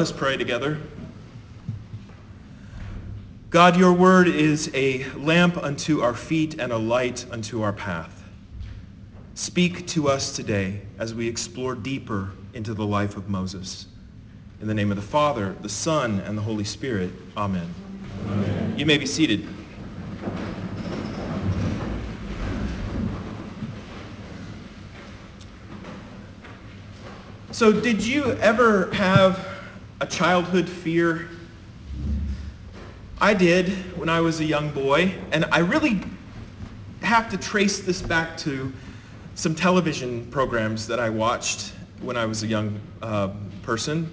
Let 0.00 0.06
us 0.06 0.18
pray 0.18 0.38
together. 0.38 0.78
God, 3.50 3.76
your 3.76 3.92
word 3.92 4.28
is 4.28 4.70
a 4.72 5.04
lamp 5.10 5.58
unto 5.58 6.00
our 6.00 6.14
feet 6.14 6.58
and 6.58 6.72
a 6.72 6.78
light 6.78 7.26
unto 7.30 7.60
our 7.60 7.74
path. 7.74 8.24
Speak 9.34 9.86
to 9.88 10.08
us 10.08 10.34
today 10.34 10.80
as 10.98 11.14
we 11.14 11.28
explore 11.28 11.74
deeper 11.74 12.30
into 12.54 12.72
the 12.72 12.86
life 12.86 13.18
of 13.18 13.28
Moses. 13.28 13.88
In 14.62 14.68
the 14.68 14.72
name 14.72 14.90
of 14.90 14.96
the 14.96 15.02
Father, 15.02 15.54
the 15.60 15.68
Son, 15.68 16.20
and 16.20 16.34
the 16.38 16.40
Holy 16.40 16.64
Spirit, 16.64 17.12
amen. 17.36 17.68
amen. 18.26 18.78
You 18.78 18.86
may 18.86 18.96
be 18.96 19.04
seated. 19.04 19.46
So 27.52 27.70
did 27.70 28.02
you 28.02 28.32
ever 28.38 28.90
have 28.94 29.49
a 30.00 30.06
childhood 30.06 30.68
fear? 30.68 31.28
I 33.20 33.34
did 33.34 33.68
when 33.98 34.08
I 34.08 34.20
was 34.20 34.40
a 34.40 34.44
young 34.44 34.70
boy, 34.70 35.14
and 35.30 35.44
I 35.52 35.58
really 35.58 36.00
have 37.02 37.28
to 37.30 37.36
trace 37.36 37.80
this 37.80 38.00
back 38.00 38.36
to 38.38 38.72
some 39.34 39.54
television 39.54 40.24
programs 40.30 40.86
that 40.86 40.98
I 40.98 41.10
watched 41.10 41.72
when 42.00 42.16
I 42.16 42.24
was 42.24 42.42
a 42.42 42.46
young 42.46 42.80
uh, 43.02 43.30
person, 43.62 44.10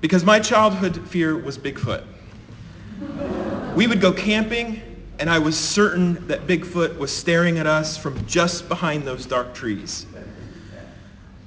because 0.00 0.24
my 0.24 0.40
childhood 0.40 1.06
fear 1.08 1.36
was 1.36 1.58
Bigfoot. 1.58 2.04
We 3.76 3.86
would 3.86 4.00
go 4.00 4.12
camping, 4.12 4.80
and 5.18 5.28
I 5.28 5.38
was 5.38 5.58
certain 5.58 6.26
that 6.26 6.46
Bigfoot 6.46 6.96
was 6.96 7.14
staring 7.14 7.58
at 7.58 7.66
us 7.66 7.98
from 7.98 8.26
just 8.26 8.68
behind 8.68 9.04
those 9.04 9.26
dark 9.26 9.54
trees. 9.54 10.06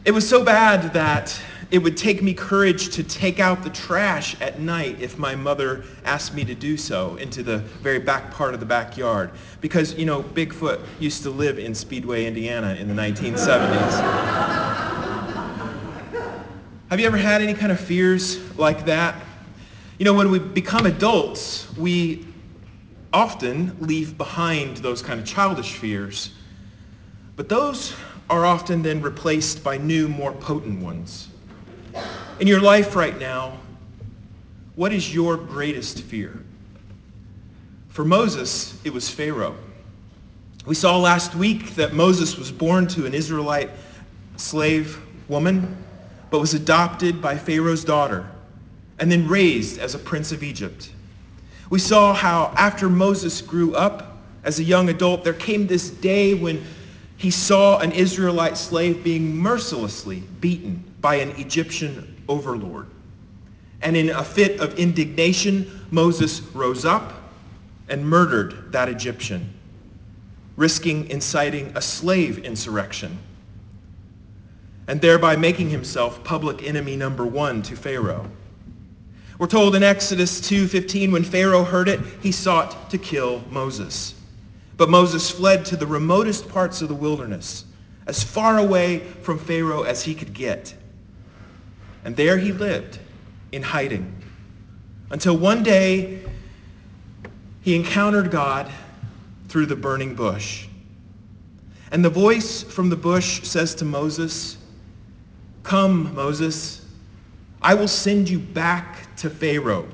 It 0.06 0.12
was 0.12 0.28
so 0.28 0.44
bad 0.44 0.94
that 0.94 1.40
it 1.72 1.80
would 1.80 1.98
take 1.98 2.22
me 2.22 2.34
courage 2.34 2.90
to 2.90 3.04
take 3.04 3.40
out 3.40 3.64
the 3.64 3.70
trash 3.70 4.40
at 4.42 4.60
night 4.60 5.02
if 5.02 5.18
my 5.18 5.36
mother 5.36 5.84
asked 6.04 6.34
me 6.34 6.46
to 6.46 6.54
do 6.56 6.78
so 6.78 7.16
into 7.16 7.42
the 7.44 7.58
very 7.58 8.00
back 8.00 8.32
part 8.32 8.54
of 8.54 8.60
the 8.60 8.66
backyard. 8.66 9.32
Because, 9.62 9.96
you 9.96 10.06
know, 10.06 10.22
Bigfoot 10.22 10.86
used 11.00 11.24
to 11.24 11.30
live 11.30 11.58
in 11.58 11.74
Speedway, 11.74 12.26
Indiana 12.26 12.76
in 12.76 12.88
the 12.88 12.94
1970s. 12.94 14.56
Have 16.90 17.00
you 17.00 17.08
ever 17.08 17.18
had 17.18 17.42
any 17.42 17.54
kind 17.54 17.72
of 17.72 17.80
fears 17.80 18.38
like 18.58 18.86
that? 18.86 19.16
You 19.98 20.06
know, 20.06 20.14
when 20.14 20.30
we 20.30 20.40
become 20.40 20.86
adults, 20.86 21.76
we 21.78 22.28
often 23.12 23.76
leave 23.80 24.18
behind 24.18 24.78
those 24.78 25.02
kind 25.02 25.20
of 25.20 25.26
childish 25.26 25.74
fears. 25.74 26.32
But 27.36 27.50
those 27.50 27.94
are 28.30 28.46
often 28.46 28.82
then 28.82 29.02
replaced 29.02 29.64
by 29.64 29.78
new, 29.78 30.08
more 30.08 30.32
potent 30.32 30.82
ones. 30.82 31.30
In 32.38 32.48
your 32.48 32.60
life 32.60 32.98
right 32.98 33.18
now, 33.18 33.58
what 34.76 34.92
is 34.92 35.14
your 35.14 35.38
greatest 35.38 36.02
fear? 36.02 36.38
For 37.88 38.04
Moses, 38.04 38.78
it 38.84 38.92
was 38.92 39.10
Pharaoh. 39.10 39.56
We 40.66 40.76
saw 40.76 40.98
last 40.98 41.34
week 41.34 41.76
that 41.76 41.94
Moses 41.94 42.38
was 42.38 42.52
born 42.52 42.88
to 42.88 43.06
an 43.06 43.14
Israelite 43.14 43.70
slave 44.36 45.02
woman, 45.30 45.78
but 46.30 46.40
was 46.40 46.54
adopted 46.54 47.22
by 47.22 47.38
Pharaoh's 47.38 47.86
daughter 47.86 48.30
and 49.00 49.10
then 49.10 49.30
raised 49.30 49.80
as 49.80 49.96
a 49.96 50.00
prince 50.00 50.34
of 50.34 50.44
Egypt. 50.44 50.92
We 51.70 51.80
saw 51.80 52.14
how 52.14 52.54
after 52.58 52.90
Moses 52.90 53.42
grew 53.42 53.76
up 53.76 54.18
as 54.44 54.60
a 54.60 54.64
young 54.64 54.90
adult, 54.90 55.24
there 55.24 55.34
came 55.34 55.68
this 55.68 55.90
day 55.90 56.34
when 56.34 56.66
he 57.16 57.32
saw 57.32 57.80
an 57.80 57.94
Israelite 57.94 58.58
slave 58.58 59.06
being 59.06 59.38
mercilessly 59.38 60.22
beaten 60.42 60.84
by 61.06 61.18
an 61.18 61.30
Egyptian 61.38 62.20
overlord. 62.28 62.88
And 63.84 63.96
in 63.96 64.10
a 64.10 64.24
fit 64.24 64.60
of 64.60 64.80
indignation, 64.80 65.86
Moses 65.92 66.42
rose 66.56 66.84
up 66.84 67.14
and 67.90 68.04
murdered 68.04 68.72
that 68.72 68.90
Egyptian, 68.90 69.54
risking 70.58 71.08
inciting 71.12 71.72
a 71.76 71.82
slave 71.84 72.40
insurrection 72.40 73.20
and 74.88 75.00
thereby 75.00 75.36
making 75.36 75.70
himself 75.70 76.24
public 76.24 76.64
enemy 76.64 76.96
number 76.96 77.24
one 77.24 77.62
to 77.62 77.76
Pharaoh. 77.76 78.28
We're 79.38 79.46
told 79.46 79.76
in 79.76 79.84
Exodus 79.84 80.42
2.15, 80.42 81.12
when 81.12 81.24
Pharaoh 81.24 81.64
heard 81.64 81.88
it, 81.88 82.00
he 82.24 82.32
sought 82.32 82.90
to 82.90 82.98
kill 82.98 83.44
Moses. 83.52 84.16
But 84.76 84.90
Moses 84.90 85.30
fled 85.30 85.66
to 85.66 85.78
the 85.78 85.86
remotest 85.86 86.50
parts 86.50 86.82
of 86.82 86.88
the 86.88 86.96
wilderness, 86.96 87.66
as 88.08 88.24
far 88.24 88.58
away 88.58 89.02
from 89.22 89.38
Pharaoh 89.38 89.84
as 89.84 90.02
he 90.02 90.16
could 90.16 90.34
get. 90.34 90.74
And 92.06 92.16
there 92.16 92.38
he 92.38 92.52
lived 92.52 93.00
in 93.52 93.64
hiding 93.64 94.14
until 95.10 95.36
one 95.36 95.64
day 95.64 96.24
he 97.62 97.76
encountered 97.76 98.30
God 98.30 98.72
through 99.50 99.66
the 99.66 99.76
burning 99.76 100.14
bush. 100.14 100.68
And 101.92 102.06
the 102.06 102.10
voice 102.10 102.62
from 102.62 102.90
the 102.90 102.96
bush 102.96 103.42
says 103.44 103.74
to 103.76 103.86
Moses, 103.86 104.58
Come, 105.64 106.14
Moses, 106.14 106.86
I 107.62 107.74
will 107.74 107.88
send 107.88 108.30
you 108.30 108.38
back 108.38 109.16
to 109.18 109.30
Pharaoh, 109.30 109.88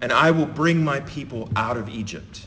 and 0.00 0.12
I 0.12 0.30
will 0.30 0.46
bring 0.46 0.82
my 0.82 1.00
people 1.00 1.50
out 1.54 1.76
of 1.76 1.90
Egypt. 1.90 2.46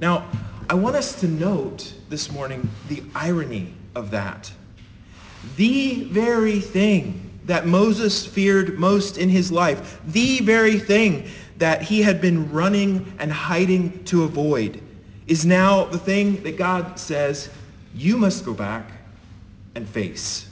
Now, 0.00 0.28
I 0.68 0.74
want 0.74 0.96
us 0.96 1.18
to 1.20 1.28
note 1.28 1.94
this 2.10 2.30
morning 2.30 2.68
the 2.88 3.02
irony 3.14 3.72
of 3.94 4.10
that. 4.10 4.52
The 5.56 6.04
very 6.04 6.60
thing 6.60 7.30
that 7.46 7.66
Moses 7.66 8.26
feared 8.26 8.78
most 8.78 9.18
in 9.18 9.28
his 9.28 9.52
life, 9.52 10.00
the 10.06 10.40
very 10.40 10.78
thing 10.78 11.28
that 11.58 11.82
he 11.82 12.02
had 12.02 12.20
been 12.20 12.50
running 12.50 13.14
and 13.18 13.30
hiding 13.30 14.02
to 14.04 14.24
avoid, 14.24 14.80
is 15.26 15.44
now 15.44 15.84
the 15.84 15.98
thing 15.98 16.42
that 16.42 16.56
God 16.56 16.98
says, 16.98 17.50
you 17.94 18.16
must 18.16 18.44
go 18.44 18.52
back 18.52 18.90
and 19.74 19.88
face. 19.88 20.48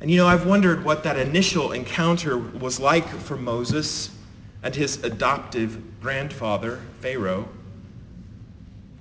And 0.00 0.10
you 0.10 0.16
know, 0.16 0.26
I've 0.26 0.46
wondered 0.46 0.84
what 0.84 1.02
that 1.04 1.18
initial 1.18 1.72
encounter 1.72 2.38
was 2.38 2.80
like 2.80 3.06
for 3.06 3.36
Moses 3.36 4.10
and 4.62 4.74
his 4.74 5.02
adoptive 5.04 6.00
grandfather, 6.00 6.80
Pharaoh. 7.00 7.48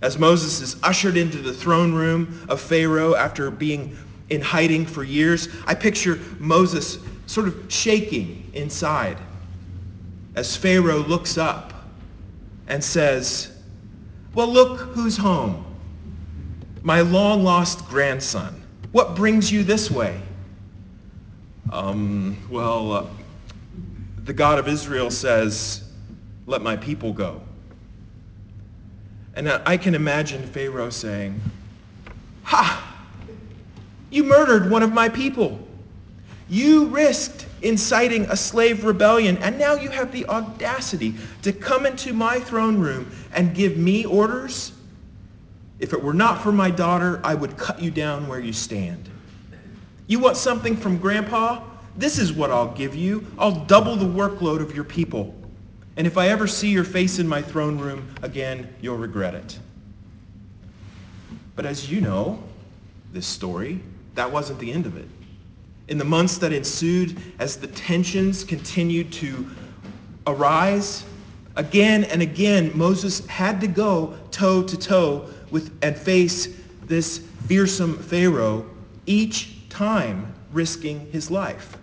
As 0.01 0.17
Moses 0.17 0.61
is 0.61 0.81
ushered 0.83 1.17
into 1.17 1.37
the 1.37 1.53
throne 1.53 1.93
room 1.93 2.45
of 2.49 2.59
Pharaoh 2.59 3.15
after 3.15 3.51
being 3.51 3.97
in 4.29 4.41
hiding 4.41 4.85
for 4.85 5.03
years, 5.03 5.49
I 5.65 5.75
picture 5.75 6.19
Moses 6.39 6.99
sort 7.25 7.47
of 7.47 7.71
shaking 7.71 8.49
inside 8.53 9.17
as 10.35 10.55
Pharaoh 10.55 10.99
looks 10.99 11.37
up 11.37 11.73
and 12.67 12.83
says, 12.83 13.51
well, 14.33 14.47
look 14.47 14.79
who's 14.79 15.17
home. 15.17 15.65
My 16.83 17.01
long-lost 17.01 17.87
grandson. 17.87 18.63
What 18.91 19.15
brings 19.15 19.51
you 19.51 19.63
this 19.63 19.91
way? 19.91 20.21
Um, 21.71 22.37
well, 22.49 22.91
uh, 22.91 23.07
the 24.23 24.33
God 24.33 24.59
of 24.59 24.67
Israel 24.67 25.11
says, 25.11 25.83
let 26.45 26.61
my 26.61 26.75
people 26.75 27.13
go. 27.13 27.41
And 29.35 29.49
I 29.49 29.77
can 29.77 29.93
imagine 29.93 30.45
Pharaoh 30.47 30.89
saying, 30.89 31.39
Ha! 32.43 32.78
You 34.09 34.23
murdered 34.23 34.69
one 34.69 34.83
of 34.83 34.93
my 34.93 35.09
people. 35.09 35.59
You 36.49 36.87
risked 36.87 37.45
inciting 37.61 38.25
a 38.25 38.35
slave 38.35 38.83
rebellion, 38.83 39.37
and 39.37 39.59
now 39.59 39.75
you 39.75 39.89
have 39.89 40.11
the 40.11 40.25
audacity 40.27 41.13
to 41.43 41.53
come 41.53 41.85
into 41.85 42.13
my 42.13 42.39
throne 42.39 42.79
room 42.79 43.11
and 43.33 43.53
give 43.53 43.77
me 43.77 44.05
orders? 44.05 44.71
If 45.79 45.93
it 45.93 46.01
were 46.01 46.13
not 46.13 46.41
for 46.41 46.51
my 46.51 46.71
daughter, 46.71 47.21
I 47.23 47.35
would 47.35 47.55
cut 47.57 47.81
you 47.81 47.91
down 47.91 48.27
where 48.27 48.39
you 48.39 48.51
stand. 48.51 49.09
You 50.07 50.19
want 50.19 50.37
something 50.37 50.75
from 50.75 50.97
Grandpa? 50.97 51.61
This 51.95 52.17
is 52.17 52.33
what 52.33 52.49
I'll 52.49 52.73
give 52.73 52.95
you. 52.95 53.25
I'll 53.37 53.63
double 53.65 53.95
the 53.95 54.05
workload 54.05 54.61
of 54.61 54.73
your 54.73 54.83
people. 54.83 55.35
And 55.97 56.07
if 56.07 56.17
I 56.17 56.29
ever 56.29 56.47
see 56.47 56.69
your 56.69 56.83
face 56.83 57.19
in 57.19 57.27
my 57.27 57.41
throne 57.41 57.77
room 57.77 58.13
again, 58.23 58.73
you'll 58.81 58.97
regret 58.97 59.35
it. 59.35 59.59
But 61.55 61.65
as 61.65 61.91
you 61.91 62.01
know, 62.01 62.41
this 63.11 63.27
story, 63.27 63.81
that 64.15 64.31
wasn't 64.31 64.59
the 64.59 64.71
end 64.71 64.85
of 64.85 64.97
it. 64.97 65.07
In 65.87 65.97
the 65.97 66.05
months 66.05 66.37
that 66.37 66.53
ensued, 66.53 67.19
as 67.39 67.57
the 67.57 67.67
tensions 67.67 68.43
continued 68.43 69.11
to 69.13 69.49
arise, 70.27 71.03
again 71.55 72.03
and 72.05 72.21
again, 72.21 72.71
Moses 72.77 73.25
had 73.27 73.59
to 73.61 73.67
go 73.67 74.15
toe 74.31 74.63
to 74.63 74.77
toe 74.77 75.29
with 75.51 75.77
and 75.81 75.97
face 75.97 76.49
this 76.85 77.19
fearsome 77.47 77.97
Pharaoh, 77.97 78.65
each 79.05 79.67
time 79.69 80.33
risking 80.51 81.09
his 81.11 81.31
life. 81.31 81.77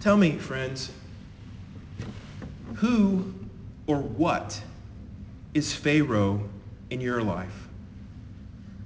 Tell 0.00 0.16
me, 0.16 0.32
friends, 0.32 0.90
who 2.74 3.32
or 3.86 3.98
what 3.98 4.60
is 5.54 5.72
Pharaoh 5.72 6.48
in 6.90 7.00
your 7.00 7.22
life? 7.22 7.68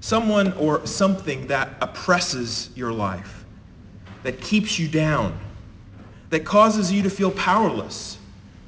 Someone 0.00 0.52
or 0.54 0.86
something 0.86 1.46
that 1.48 1.70
oppresses 1.80 2.70
your 2.74 2.92
life, 2.92 3.44
that 4.22 4.40
keeps 4.40 4.78
you 4.78 4.88
down, 4.88 5.38
that 6.30 6.44
causes 6.44 6.92
you 6.92 7.02
to 7.02 7.10
feel 7.10 7.30
powerless 7.30 8.18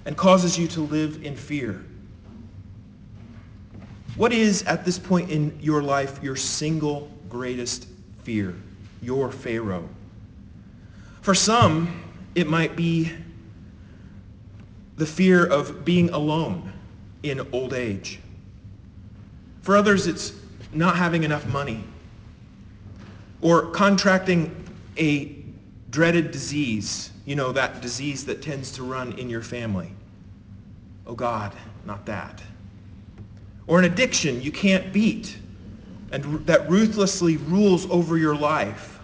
and 0.04 0.16
causes 0.16 0.58
you 0.58 0.66
to 0.69 0.80
live 0.80 1.25
in 1.25 1.36
fear? 1.36 1.84
What 4.16 4.32
is, 4.32 4.62
at 4.64 4.84
this 4.84 4.98
point 4.98 5.30
in 5.30 5.56
your 5.60 5.82
life, 5.82 6.22
your 6.22 6.34
single 6.34 7.10
greatest 7.28 7.86
fear, 8.22 8.54
your 9.02 9.30
Pharaoh? 9.30 9.88
For 11.20 11.34
some, 11.34 12.02
it 12.34 12.48
might 12.48 12.75
be 12.75 13.12
the 14.96 15.06
fear 15.06 15.46
of 15.46 15.84
being 15.84 16.10
alone 16.10 16.72
in 17.22 17.46
old 17.52 17.75
age. 17.75 18.19
For 19.62 19.76
others, 19.76 20.06
it's 20.06 20.32
not 20.72 20.96
having 20.96 21.24
enough 21.24 21.46
money 21.46 21.82
or 23.40 23.70
contracting 23.70 24.54
a 24.96 25.36
dreaded 25.90 26.30
disease, 26.30 27.10
you 27.24 27.36
know, 27.36 27.52
that 27.52 27.80
disease 27.80 28.24
that 28.26 28.42
tends 28.42 28.72
to 28.72 28.82
run 28.82 29.18
in 29.18 29.30
your 29.30 29.42
family. 29.42 29.92
Oh 31.06 31.14
God, 31.14 31.52
not 31.86 32.04
that. 32.06 32.42
Or 33.66 33.78
an 33.78 33.84
addiction 33.84 34.42
you 34.42 34.52
can't 34.52 34.92
beat 34.92 35.38
and 36.10 36.46
that 36.46 36.68
ruthlessly 36.70 37.36
rules 37.36 37.88
over 37.90 38.16
your 38.16 38.34
life. 38.34 38.98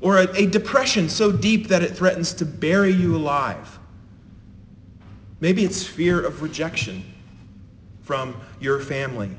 Or 0.00 0.18
a, 0.18 0.36
a 0.36 0.46
depression 0.46 1.08
so 1.08 1.32
deep 1.32 1.68
that 1.68 1.82
it 1.82 1.96
threatens 1.96 2.32
to 2.34 2.44
bury 2.44 2.92
you 2.92 3.16
alive. 3.16 3.78
Maybe 5.40 5.64
it's 5.64 5.84
fear 5.84 6.24
of 6.24 6.42
rejection 6.42 7.04
from 8.02 8.40
your 8.60 8.80
family, 8.80 9.30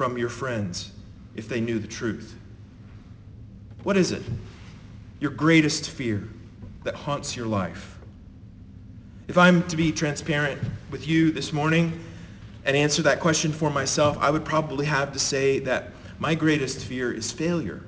from 0.00 0.16
your 0.16 0.30
friends, 0.30 0.92
if 1.34 1.46
they 1.46 1.60
knew 1.60 1.78
the 1.78 1.86
truth. 1.86 2.34
What 3.82 3.98
is 3.98 4.12
it? 4.12 4.22
Your 5.18 5.30
greatest 5.30 5.90
fear 5.90 6.26
that 6.84 6.94
haunts 6.94 7.36
your 7.36 7.44
life. 7.44 7.98
If 9.28 9.36
I'm 9.36 9.62
to 9.68 9.76
be 9.76 9.92
transparent 9.92 10.58
with 10.90 11.06
you 11.06 11.30
this 11.30 11.52
morning 11.52 12.02
and 12.64 12.74
answer 12.74 13.02
that 13.02 13.20
question 13.20 13.52
for 13.52 13.68
myself, 13.68 14.16
I 14.22 14.30
would 14.30 14.42
probably 14.42 14.86
have 14.86 15.12
to 15.12 15.18
say 15.18 15.58
that 15.58 15.90
my 16.18 16.34
greatest 16.34 16.86
fear 16.86 17.12
is 17.12 17.30
failure. 17.30 17.82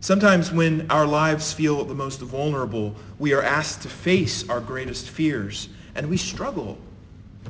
Sometimes 0.00 0.52
when 0.52 0.90
our 0.90 1.06
lives 1.06 1.50
feel 1.50 1.82
the 1.82 1.94
most 1.94 2.20
vulnerable, 2.20 2.94
we 3.18 3.32
are 3.32 3.42
asked 3.42 3.80
to 3.84 3.88
face 3.88 4.46
our 4.50 4.60
greatest 4.60 5.08
fears, 5.08 5.70
and 5.94 6.06
we 6.06 6.18
struggle. 6.18 6.76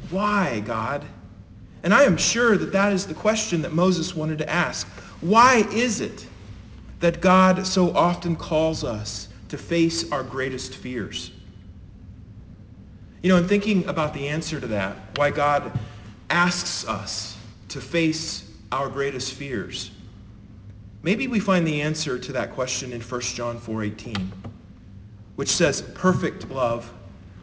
Why, 0.09 0.61
God? 0.61 1.05
And 1.83 1.95
I 1.95 2.05
am 2.05 2.17
sure 2.17 2.57
that 2.57 2.73
that 2.73 2.93
is 2.93 3.07
the 3.07 3.15
question 3.15 3.63
that 3.63 3.73
Moses 3.73 4.15
wanted 4.15 4.39
to 4.39 4.51
ask. 4.51 4.87
Why 5.21 5.67
is 5.73 6.01
it 6.01 6.27
that 7.01 7.21
God 7.21 7.67
so 7.67 7.95
often 7.95 8.37
calls 8.37 8.85
us 8.85 9.29
to 9.49 9.59
face 9.59 10.11
our 10.11 10.23
greatest 10.23 10.75
fears? 10.75 11.33
You 13.23 13.31
know, 13.31 13.39
in 13.39 13.49
thinking 13.49 13.87
about 13.87 14.15
the 14.15 14.29
answer 14.29 14.61
to 14.61 14.67
that, 14.69 14.97
why 15.17 15.31
God 15.31 15.79
asks 16.31 16.87
us 16.87 17.37
to 17.69 17.81
face 17.81 18.51
our 18.73 18.89
greatest 18.89 19.35
fears, 19.35 19.91
maybe 21.03 21.29
we 21.29 21.41
find 21.41 21.67
the 21.67 21.83
answer 21.83 22.19
to 22.19 22.33
that 22.33 22.53
question 22.53 22.93
in 22.93 23.01
1 23.01 23.21
John 23.21 23.59
4.18, 23.59 24.29
which 25.37 25.51
says, 25.51 25.83
perfect 25.95 26.49
love 26.51 26.93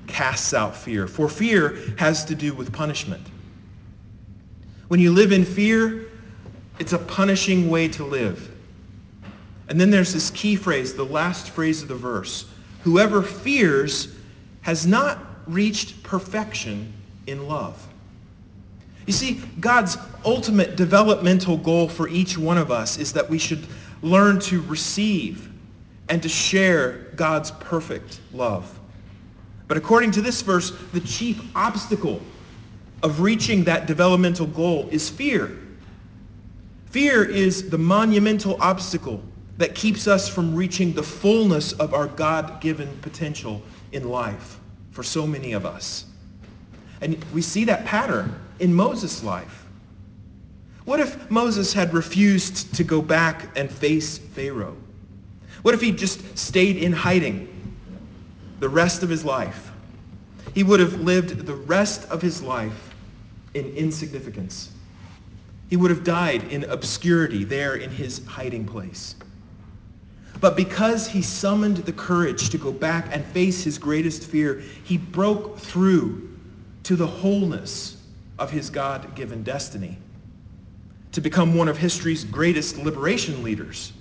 casts 0.07 0.53
out 0.53 0.75
fear. 0.75 1.07
For 1.07 1.29
fear 1.29 1.77
has 1.97 2.25
to 2.25 2.35
do 2.35 2.53
with 2.53 2.71
punishment. 2.73 3.25
When 4.87 4.99
you 4.99 5.11
live 5.11 5.31
in 5.31 5.45
fear, 5.45 6.07
it's 6.79 6.93
a 6.93 6.99
punishing 6.99 7.69
way 7.69 7.87
to 7.89 8.03
live. 8.03 8.51
And 9.69 9.79
then 9.79 9.89
there's 9.89 10.13
this 10.13 10.29
key 10.31 10.55
phrase, 10.55 10.93
the 10.93 11.05
last 11.05 11.49
phrase 11.51 11.81
of 11.81 11.87
the 11.87 11.95
verse. 11.95 12.45
Whoever 12.83 13.21
fears 13.21 14.13
has 14.61 14.85
not 14.85 15.19
reached 15.47 16.03
perfection 16.03 16.93
in 17.27 17.47
love. 17.47 17.87
You 19.05 19.13
see, 19.13 19.41
God's 19.59 19.97
ultimate 20.25 20.75
developmental 20.75 21.57
goal 21.57 21.89
for 21.89 22.07
each 22.07 22.37
one 22.37 22.57
of 22.57 22.71
us 22.71 22.97
is 22.97 23.11
that 23.13 23.29
we 23.29 23.37
should 23.37 23.65
learn 24.01 24.39
to 24.41 24.61
receive 24.63 25.49
and 26.09 26.21
to 26.21 26.29
share 26.29 27.09
God's 27.15 27.51
perfect 27.51 28.19
love. 28.33 28.79
But 29.67 29.77
according 29.77 30.11
to 30.11 30.21
this 30.21 30.41
verse, 30.41 30.71
the 30.91 30.99
chief 30.99 31.41
obstacle 31.55 32.21
of 33.03 33.19
reaching 33.19 33.65
that 33.65 33.85
developmental 33.85 34.47
goal 34.47 34.87
is 34.89 35.09
fear. 35.09 35.59
Fear 36.85 37.25
is 37.25 37.69
the 37.69 37.77
monumental 37.77 38.57
obstacle 38.61 39.21
that 39.57 39.75
keeps 39.75 40.07
us 40.07 40.27
from 40.27 40.55
reaching 40.55 40.93
the 40.93 41.03
fullness 41.03 41.73
of 41.73 41.93
our 41.93 42.07
God-given 42.07 42.97
potential 43.01 43.61
in 43.91 44.09
life 44.09 44.59
for 44.91 45.03
so 45.03 45.27
many 45.27 45.51
of 45.51 45.65
us. 45.65 46.05
And 47.01 47.23
we 47.33 47.41
see 47.41 47.65
that 47.65 47.85
pattern 47.85 48.33
in 48.59 48.73
Moses' 48.73 49.23
life. 49.23 49.65
What 50.85 50.99
if 50.99 51.29
Moses 51.29 51.73
had 51.73 51.93
refused 51.93 52.73
to 52.75 52.83
go 52.83 53.01
back 53.01 53.49
and 53.57 53.69
face 53.69 54.17
Pharaoh? 54.17 54.77
What 55.61 55.73
if 55.73 55.81
he 55.81 55.91
just 55.91 56.37
stayed 56.37 56.77
in 56.77 56.93
hiding 56.93 57.47
the 58.59 58.69
rest 58.69 59.03
of 59.03 59.09
his 59.09 59.25
life? 59.25 59.71
He 60.53 60.63
would 60.63 60.79
have 60.79 61.01
lived 61.01 61.45
the 61.45 61.55
rest 61.55 62.05
of 62.09 62.21
his 62.21 62.41
life 62.41 62.92
in 63.53 63.73
insignificance. 63.75 64.71
He 65.69 65.77
would 65.77 65.91
have 65.91 66.03
died 66.03 66.43
in 66.51 66.63
obscurity 66.65 67.43
there 67.43 67.75
in 67.75 67.89
his 67.89 68.25
hiding 68.25 68.65
place. 68.65 69.15
But 70.39 70.55
because 70.55 71.07
he 71.07 71.21
summoned 71.21 71.77
the 71.77 71.93
courage 71.93 72.49
to 72.49 72.57
go 72.57 72.71
back 72.71 73.07
and 73.11 73.25
face 73.27 73.63
his 73.63 73.77
greatest 73.77 74.25
fear, 74.25 74.61
he 74.83 74.97
broke 74.97 75.57
through 75.57 76.29
to 76.83 76.95
the 76.95 77.07
wholeness 77.07 77.97
of 78.37 78.51
his 78.51 78.69
God-given 78.69 79.43
destiny 79.43 79.97
to 81.13 81.21
become 81.21 81.55
one 81.55 81.67
of 81.67 81.77
history's 81.77 82.23
greatest 82.23 82.77
liberation 82.77 83.43
leaders, 83.43 83.93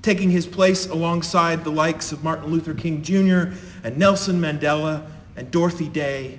taking 0.00 0.30
his 0.30 0.46
place 0.46 0.86
alongside 0.88 1.62
the 1.64 1.70
likes 1.70 2.12
of 2.12 2.24
Martin 2.24 2.50
Luther 2.50 2.72
King 2.72 3.02
Jr. 3.02 3.54
and 3.84 3.98
Nelson 3.98 4.40
Mandela 4.40 5.04
and 5.36 5.50
Dorothy 5.50 5.88
Day 5.88 6.38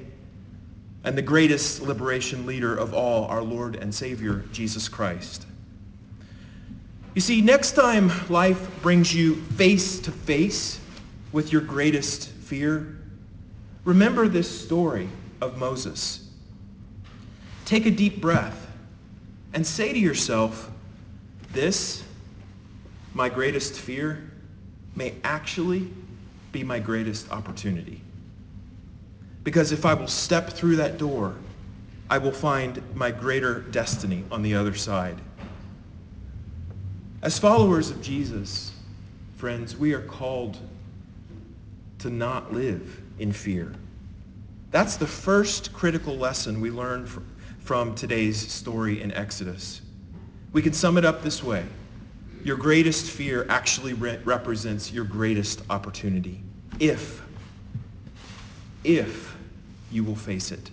and 1.04 1.18
the 1.18 1.22
greatest 1.22 1.82
liberation 1.82 2.46
leader 2.46 2.76
of 2.76 2.94
all, 2.94 3.26
our 3.26 3.42
Lord 3.42 3.76
and 3.76 3.94
Savior, 3.94 4.44
Jesus 4.52 4.88
Christ. 4.88 5.46
You 7.14 7.22
see, 7.22 7.42
next 7.42 7.74
time 7.74 8.12
life 8.30 8.70
brings 8.82 9.14
you 9.14 9.36
face 9.36 10.00
to 10.00 10.12
face 10.12 10.80
with 11.32 11.52
your 11.52 11.62
greatest 11.62 12.30
fear, 12.30 12.98
remember 13.84 14.28
this 14.28 14.50
story 14.50 15.10
of 15.42 15.58
Moses. 15.58 16.30
Take 17.66 17.86
a 17.86 17.92
deep 17.92 18.22
breath 18.22 18.68
and 19.54 19.66
say 19.66 19.94
to 19.94 20.00
yourself, 20.00 20.72
this, 21.52 22.04
my 23.14 23.30
greatest 23.30 23.76
fear, 23.76 24.32
may 24.96 25.14
actually 25.24 25.88
be 26.52 26.64
my 26.64 26.80
greatest 26.80 27.32
opportunity. 27.32 28.02
Because 29.44 29.72
if 29.72 29.86
I 29.86 29.94
will 29.94 30.08
step 30.08 30.50
through 30.50 30.78
that 30.78 30.98
door, 30.98 31.36
I 32.10 32.18
will 32.18 32.32
find 32.32 32.82
my 32.96 33.12
greater 33.12 33.62
destiny 33.62 34.24
on 34.32 34.42
the 34.42 34.56
other 34.56 34.76
side. 34.76 35.20
As 37.22 37.40
followers 37.40 37.90
of 37.90 38.02
Jesus, 38.02 38.74
friends, 39.36 39.78
we 39.78 39.94
are 39.94 40.02
called 40.02 40.58
to 42.00 42.10
not 42.10 42.54
live 42.54 43.02
in 43.20 43.32
fear. 43.32 43.74
That's 44.72 44.98
the 44.98 45.08
first 45.08 45.72
critical 45.74 46.18
lesson 46.18 46.60
we 46.60 46.70
learn 46.72 47.08
from 47.60 47.96
today's 47.96 48.52
story 48.52 49.02
in 49.02 49.14
Exodus. 49.14 49.82
We 50.52 50.62
can 50.62 50.74
sum 50.74 50.98
it 50.98 51.06
up 51.06 51.22
this 51.24 51.44
way. 51.44 51.66
Your 52.44 52.58
greatest 52.58 53.10
fear 53.10 53.46
actually 53.50 53.94
re- 53.94 54.20
represents 54.26 54.92
your 54.92 55.06
greatest 55.06 55.62
opportunity. 55.70 56.44
If, 56.80 57.22
if 58.84 59.33
you 59.94 60.04
will 60.04 60.16
face 60.16 60.52
it. 60.52 60.72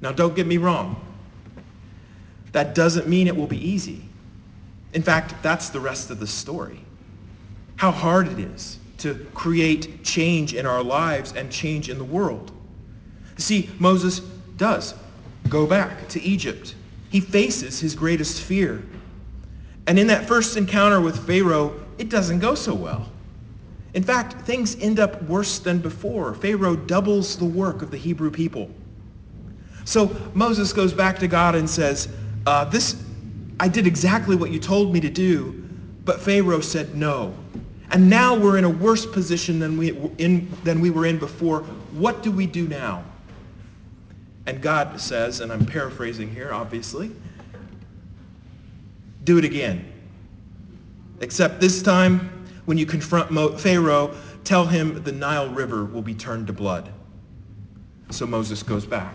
Now 0.00 0.12
don't 0.12 0.36
get 0.36 0.46
me 0.46 0.58
wrong. 0.58 1.00
That 2.52 2.74
doesn't 2.74 3.08
mean 3.08 3.26
it 3.26 3.36
will 3.36 3.46
be 3.46 3.68
easy. 3.68 4.02
In 4.92 5.02
fact, 5.02 5.34
that's 5.42 5.68
the 5.68 5.80
rest 5.80 6.10
of 6.10 6.20
the 6.20 6.26
story. 6.26 6.80
How 7.76 7.90
hard 7.90 8.28
it 8.28 8.38
is 8.38 8.78
to 8.98 9.26
create 9.34 10.04
change 10.04 10.54
in 10.54 10.64
our 10.64 10.82
lives 10.82 11.32
and 11.32 11.50
change 11.50 11.90
in 11.90 11.98
the 11.98 12.04
world. 12.04 12.52
See, 13.36 13.68
Moses 13.78 14.20
does 14.56 14.94
go 15.48 15.66
back 15.66 16.08
to 16.08 16.22
Egypt. 16.22 16.74
He 17.10 17.20
faces 17.20 17.78
his 17.78 17.94
greatest 17.94 18.42
fear. 18.42 18.82
And 19.86 19.98
in 19.98 20.06
that 20.06 20.26
first 20.26 20.56
encounter 20.56 21.00
with 21.00 21.26
Pharaoh, 21.26 21.78
it 21.98 22.08
doesn't 22.08 22.38
go 22.38 22.54
so 22.54 22.74
well. 22.74 23.10
In 23.96 24.02
fact, 24.02 24.42
things 24.42 24.76
end 24.82 25.00
up 25.00 25.22
worse 25.22 25.58
than 25.58 25.78
before. 25.78 26.34
Pharaoh 26.34 26.76
doubles 26.76 27.38
the 27.38 27.46
work 27.46 27.80
of 27.80 27.90
the 27.90 27.96
Hebrew 27.96 28.30
people. 28.30 28.70
So 29.86 30.14
Moses 30.34 30.70
goes 30.74 30.92
back 30.92 31.18
to 31.20 31.26
God 31.26 31.54
and 31.54 31.68
says, 31.68 32.10
uh, 32.46 32.66
this 32.66 33.02
I 33.58 33.68
did 33.68 33.86
exactly 33.86 34.36
what 34.36 34.50
you 34.50 34.60
told 34.60 34.92
me 34.92 35.00
to 35.00 35.08
do, 35.08 35.64
but 36.04 36.20
Pharaoh 36.20 36.60
said 36.60 36.94
no. 36.94 37.34
And 37.90 38.10
now 38.10 38.36
we're 38.36 38.58
in 38.58 38.64
a 38.64 38.70
worse 38.70 39.06
position 39.06 39.58
than 39.58 39.78
we, 39.78 39.96
in, 40.18 40.54
than 40.62 40.82
we 40.82 40.90
were 40.90 41.06
in 41.06 41.18
before. 41.18 41.60
What 41.92 42.22
do 42.22 42.30
we 42.30 42.46
do 42.46 42.68
now? 42.68 43.02
And 44.44 44.60
God 44.60 45.00
says, 45.00 45.40
and 45.40 45.50
I'm 45.50 45.64
paraphrasing 45.64 46.28
here, 46.28 46.52
obviously, 46.52 47.12
do 49.24 49.38
it 49.38 49.44
again. 49.46 49.90
Except 51.22 51.60
this 51.60 51.80
time, 51.80 52.35
when 52.66 52.76
you 52.76 52.84
confront 52.84 53.30
Pharaoh, 53.60 54.14
tell 54.44 54.66
him 54.66 55.02
the 55.02 55.12
Nile 55.12 55.48
River 55.48 55.84
will 55.84 56.02
be 56.02 56.14
turned 56.14 56.46
to 56.48 56.52
blood. 56.52 56.92
So 58.10 58.26
Moses 58.26 58.62
goes 58.62 58.84
back. 58.84 59.14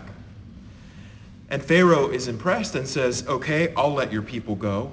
And 1.50 1.62
Pharaoh 1.62 2.08
is 2.08 2.28
impressed 2.28 2.74
and 2.74 2.88
says, 2.88 3.26
okay, 3.28 3.72
I'll 3.76 3.92
let 3.92 4.10
your 4.10 4.22
people 4.22 4.56
go. 4.56 4.90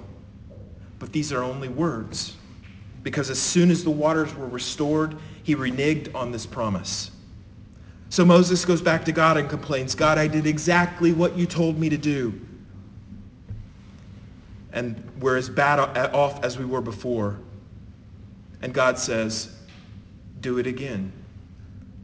But 0.99 1.13
these 1.13 1.31
are 1.31 1.41
only 1.41 1.69
words. 1.69 2.35
Because 3.01 3.29
as 3.29 3.39
soon 3.39 3.71
as 3.71 3.83
the 3.85 3.89
waters 3.89 4.35
were 4.35 4.47
restored, 4.47 5.17
he 5.43 5.55
reneged 5.55 6.13
on 6.13 6.33
this 6.33 6.45
promise. 6.45 7.11
So 8.09 8.25
Moses 8.25 8.65
goes 8.65 8.81
back 8.81 9.05
to 9.05 9.13
God 9.13 9.37
and 9.37 9.49
complains, 9.49 9.95
God, 9.95 10.17
I 10.17 10.27
did 10.27 10.45
exactly 10.45 11.13
what 11.13 11.37
you 11.37 11.45
told 11.45 11.79
me 11.79 11.87
to 11.87 11.97
do. 11.97 12.37
And 14.73 15.01
we're 15.21 15.37
as 15.37 15.49
bad 15.49 15.79
off 15.79 16.43
as 16.43 16.57
we 16.57 16.65
were 16.65 16.81
before. 16.81 17.39
And 18.61 18.73
God 18.73 18.97
says, 18.97 19.55
do 20.41 20.57
it 20.57 20.67
again. 20.67 21.11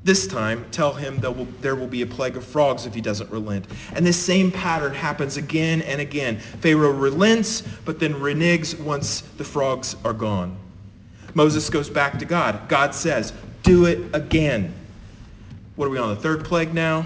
This 0.04 0.28
time, 0.28 0.66
tell 0.70 0.94
him 0.94 1.18
there 1.18 1.32
will, 1.32 1.48
there 1.62 1.76
will 1.76 1.88
be 1.88 2.04
a 2.04 2.06
plague 2.06 2.38
of 2.38 2.46
frogs 2.46 2.86
if 2.86 2.94
he 2.94 3.02
doesn't 3.02 3.30
relent. 3.32 3.66
And 3.96 4.06
this 4.06 4.24
same 4.24 4.52
pattern 4.52 4.94
happens 4.94 5.36
again 5.38 5.82
and 5.82 6.00
again. 6.00 6.38
Pharaoh 6.38 6.92
relents, 6.92 7.64
but 7.86 8.00
then 8.00 8.14
reneges 8.14 8.80
once 8.80 9.22
the 9.22 9.44
frogs 9.44 9.96
are 10.06 10.14
gone. 10.14 10.58
Moses 11.34 11.70
goes 11.70 11.90
back 11.90 12.20
to 12.20 12.26
God. 12.26 12.70
God 12.70 12.94
says, 12.94 13.34
do 13.64 13.86
it 13.86 14.00
again. 14.14 14.74
What 15.76 15.88
are 15.88 15.90
we 15.90 15.98
on, 15.98 16.10
the 16.10 16.22
third 16.22 16.46
plague 16.46 16.74
now? 16.74 17.06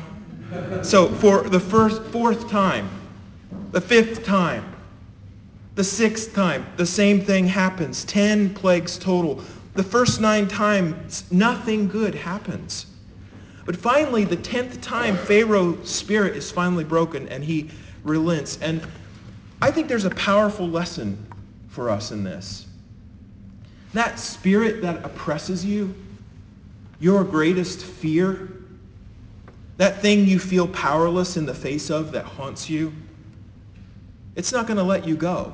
So 0.82 1.08
for 1.08 1.44
the 1.44 1.60
first, 1.60 2.04
fourth 2.04 2.50
time, 2.50 2.90
the 3.72 3.82
fifth 3.82 4.26
time, 4.26 4.76
the 5.80 5.84
sixth 5.86 6.34
time, 6.36 6.68
the 6.76 6.86
same 6.86 7.22
thing 7.22 7.48
happens. 7.48 8.04
Ten 8.04 8.54
plagues 8.54 8.98
total. 8.98 9.42
The 9.76 9.84
first 9.84 10.20
nine 10.20 10.46
times, 10.46 11.24
nothing 11.32 11.88
good 11.88 12.14
happens. 12.14 12.88
But 13.66 13.78
finally, 13.78 14.26
the 14.26 14.36
tenth 14.36 14.82
time, 14.82 15.16
Pharaoh's 15.16 15.90
spirit 15.90 16.36
is 16.36 16.52
finally 16.52 16.84
broken 16.84 17.30
and 17.30 17.42
he 17.42 17.70
relents. 18.04 18.60
And 18.62 18.86
I 19.62 19.72
think 19.72 19.88
there's 19.88 20.04
a 20.04 20.10
powerful 20.10 20.68
lesson 20.68 21.18
for 21.70 21.90
us 21.90 22.12
in 22.12 22.26
this. 22.26 22.68
That 23.94 24.20
spirit 24.20 24.82
that 24.82 25.06
oppresses 25.06 25.64
you, 25.64 25.96
your 27.00 27.24
greatest 27.24 27.86
fear, 27.86 28.52
that 29.78 30.02
thing 30.02 30.28
you 30.28 30.40
feel 30.40 30.68
powerless 30.68 31.38
in 31.38 31.46
the 31.46 31.56
face 31.56 31.90
of 31.90 32.12
that 32.12 32.26
haunts 32.26 32.70
you, 32.70 32.92
it's 34.36 34.52
not 34.52 34.68
going 34.68 34.76
to 34.76 34.84
let 34.84 35.08
you 35.08 35.16
go 35.16 35.54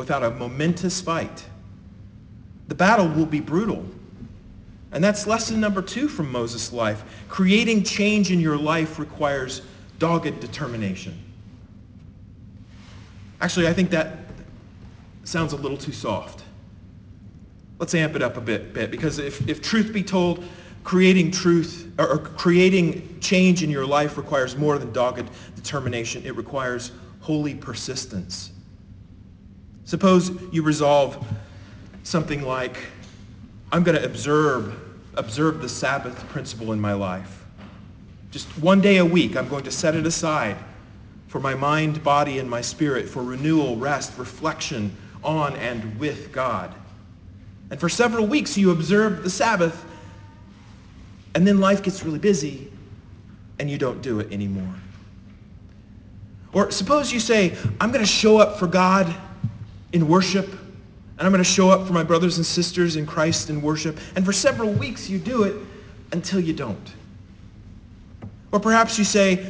without 0.00 0.24
a 0.24 0.30
momentous 0.30 1.00
fight. 1.00 1.44
The 2.68 2.74
battle 2.74 3.06
will 3.06 3.26
be 3.26 3.38
brutal. 3.38 3.84
And 4.92 5.04
that's 5.04 5.26
lesson 5.26 5.60
number 5.60 5.82
two 5.82 6.08
from 6.08 6.32
Moses' 6.32 6.72
life. 6.72 7.04
Creating 7.28 7.84
change 7.84 8.32
in 8.32 8.40
your 8.40 8.56
life 8.56 8.98
requires 8.98 9.60
dogged 9.98 10.40
determination. 10.40 11.16
Actually, 13.42 13.68
I 13.68 13.74
think 13.74 13.90
that 13.90 14.18
sounds 15.24 15.52
a 15.52 15.56
little 15.56 15.76
too 15.76 15.92
soft. 15.92 16.44
Let's 17.78 17.94
amp 17.94 18.16
it 18.16 18.22
up 18.22 18.38
a 18.38 18.40
bit, 18.40 18.72
bit 18.72 18.90
because 18.90 19.18
if, 19.18 19.46
if 19.48 19.60
truth 19.60 19.92
be 19.92 20.02
told, 20.02 20.42
creating 20.82 21.30
truth 21.30 21.92
or, 21.98 22.08
or 22.08 22.18
creating 22.18 23.20
change 23.20 23.62
in 23.62 23.68
your 23.68 23.86
life 23.86 24.16
requires 24.16 24.56
more 24.56 24.78
than 24.78 24.92
dogged 24.92 25.28
determination. 25.56 26.22
It 26.24 26.36
requires 26.36 26.92
holy 27.20 27.54
persistence. 27.54 28.52
Suppose 29.90 30.30
you 30.52 30.62
resolve 30.62 31.26
something 32.04 32.42
like, 32.42 32.76
I'm 33.72 33.82
going 33.82 33.98
to 33.98 34.04
observe, 34.04 34.72
observe 35.16 35.60
the 35.60 35.68
Sabbath 35.68 36.16
principle 36.28 36.72
in 36.72 36.80
my 36.80 36.92
life. 36.92 37.44
Just 38.30 38.46
one 38.58 38.80
day 38.80 38.98
a 38.98 39.04
week, 39.04 39.36
I'm 39.36 39.48
going 39.48 39.64
to 39.64 39.70
set 39.72 39.96
it 39.96 40.06
aside 40.06 40.56
for 41.26 41.40
my 41.40 41.54
mind, 41.54 42.04
body, 42.04 42.38
and 42.38 42.48
my 42.48 42.60
spirit 42.60 43.08
for 43.08 43.24
renewal, 43.24 43.74
rest, 43.74 44.16
reflection 44.16 44.94
on 45.24 45.56
and 45.56 45.98
with 45.98 46.30
God. 46.30 46.72
And 47.72 47.80
for 47.80 47.88
several 47.88 48.28
weeks, 48.28 48.56
you 48.56 48.70
observe 48.70 49.24
the 49.24 49.30
Sabbath, 49.30 49.84
and 51.34 51.44
then 51.44 51.58
life 51.58 51.82
gets 51.82 52.04
really 52.04 52.20
busy, 52.20 52.70
and 53.58 53.68
you 53.68 53.76
don't 53.76 54.02
do 54.02 54.20
it 54.20 54.32
anymore. 54.32 54.72
Or 56.52 56.70
suppose 56.70 57.12
you 57.12 57.18
say, 57.18 57.56
I'm 57.80 57.90
going 57.90 58.04
to 58.04 58.10
show 58.10 58.38
up 58.38 58.56
for 58.56 58.68
God 58.68 59.12
in 59.92 60.08
worship, 60.08 60.48
and 60.48 61.26
I'm 61.26 61.32
going 61.32 61.44
to 61.44 61.50
show 61.50 61.68
up 61.68 61.86
for 61.86 61.92
my 61.92 62.02
brothers 62.02 62.38
and 62.38 62.46
sisters 62.46 62.96
in 62.96 63.04
Christ 63.04 63.50
in 63.50 63.60
worship. 63.60 63.98
And 64.16 64.24
for 64.24 64.32
several 64.32 64.70
weeks 64.72 65.10
you 65.10 65.18
do 65.18 65.42
it 65.42 65.54
until 66.12 66.40
you 66.40 66.54
don't. 66.54 66.94
Or 68.52 68.58
perhaps 68.58 68.98
you 68.98 69.04
say, 69.04 69.46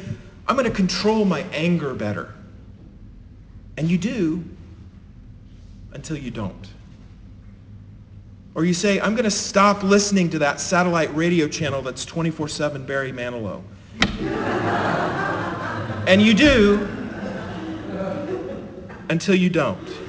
I'm 0.47 0.55
going 0.57 0.69
to 0.69 0.75
control 0.75 1.23
my 1.23 1.41
anger 1.53 1.93
better. 1.93 2.33
And 3.77 3.89
you 3.89 3.97
do 3.97 4.43
until 5.93 6.17
you 6.17 6.29
don't. 6.29 6.67
Or 8.53 8.65
you 8.65 8.73
say, 8.73 8.99
I'm 8.99 9.13
going 9.13 9.23
to 9.23 9.31
stop 9.31 9.81
listening 9.81 10.29
to 10.31 10.39
that 10.39 10.59
satellite 10.59 11.15
radio 11.15 11.47
channel 11.47 11.81
that's 11.81 12.05
24-7 12.05 12.85
Barry 12.85 13.13
Manilow. 13.13 13.63
and 16.05 16.21
you 16.21 16.33
do 16.33 16.85
until 19.09 19.35
you 19.35 19.49
don't. 19.49 20.00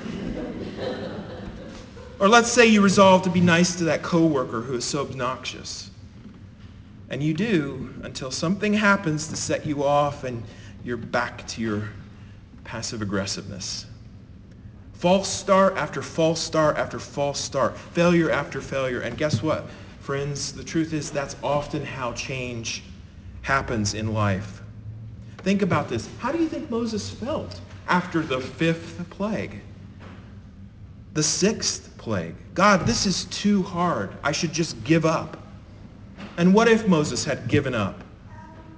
Or 2.23 2.29
let's 2.29 2.53
say 2.53 2.69
you 2.69 2.83
resolve 2.83 3.23
to 3.23 3.31
be 3.31 3.41
nice 3.41 3.75
to 3.75 3.85
that 3.87 4.05
coworker 4.05 4.61
who 4.61 4.75
is 4.75 4.85
so 4.85 5.01
obnoxious. 5.01 5.91
And 7.11 7.21
you 7.21 7.35
do 7.35 7.93
until 8.05 8.31
something 8.31 8.73
happens 8.73 9.27
to 9.27 9.35
set 9.35 9.67
you 9.67 9.83
off 9.83 10.23
and 10.23 10.41
you're 10.85 10.97
back 10.97 11.45
to 11.49 11.61
your 11.61 11.89
passive 12.63 13.03
aggressiveness. 13.03 13.87
False 14.93 15.29
start 15.29 15.77
after 15.77 16.01
false 16.01 16.41
start 16.41 16.77
after 16.77 17.01
false 17.01 17.41
start. 17.41 17.77
Failure 17.77 18.31
after 18.31 18.61
failure. 18.61 19.01
And 19.01 19.19
guess 19.19 19.43
what, 19.43 19.69
friends? 19.99 20.53
The 20.53 20.63
truth 20.63 20.93
is 20.93 21.11
that's 21.11 21.35
often 21.43 21.85
how 21.85 22.13
change 22.13 22.85
happens 23.41 23.95
in 23.95 24.15
life. 24.15 24.63
Think 25.39 25.63
about 25.63 25.89
this. 25.89 26.09
How 26.21 26.31
do 26.31 26.39
you 26.39 26.49
think 26.49 26.71
Moses 26.71 27.11
felt 27.11 27.61
after 27.89 28.21
the 28.21 28.41
fifth 28.41 29.11
plague? 29.11 29.61
The 31.15 31.23
sixth 31.25 31.92
plague. 32.03 32.35
God, 32.55 32.85
this 32.85 33.07
is 33.07 33.27
too 33.27 33.63
hard. 33.63 34.13
I 34.25 34.33
should 34.33 34.53
just 34.53 34.83
give 34.83 35.07
up. 35.07 35.41
And 36.37 36.53
what 36.53 36.67
if 36.67 36.89
Moses 36.89 37.25
had 37.25 37.47
given 37.47 37.77
up? 37.77 38.03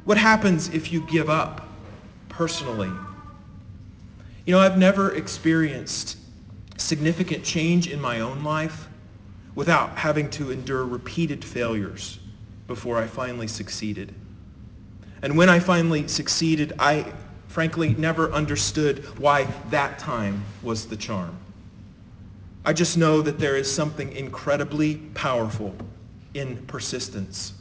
What 0.04 0.18
happens 0.18 0.68
if 0.68 0.92
you 0.92 1.00
give 1.00 1.30
up 1.30 1.66
personally? 2.28 2.90
You 4.44 4.52
know, 4.52 4.60
I've 4.60 4.76
never 4.76 5.14
experienced 5.14 6.18
significant 6.76 7.42
change 7.42 7.90
in 7.90 7.98
my 7.98 8.20
own 8.20 8.44
life 8.44 8.88
without 9.54 9.96
having 9.96 10.28
to 10.30 10.50
endure 10.50 10.84
repeated 10.84 11.42
failures 11.42 12.18
before 12.66 12.98
I 12.98 13.06
finally 13.06 13.48
succeeded. 13.48 14.12
And 15.22 15.34
when 15.34 15.48
I 15.48 15.60
finally 15.60 16.08
succeeded, 16.08 16.74
I 16.78 17.10
frankly 17.48 17.94
never 17.94 18.30
understood 18.32 19.02
why 19.18 19.44
that 19.70 19.98
time 19.98 20.44
was 20.62 20.86
the 20.86 20.96
charm. 20.96 21.38
I 22.64 22.72
just 22.72 22.96
know 22.96 23.20
that 23.20 23.38
there 23.38 23.56
is 23.56 23.72
something 23.72 24.10
incredibly 24.12 24.96
powerful 25.14 25.74
in 26.32 26.64
persistence. 26.66 27.52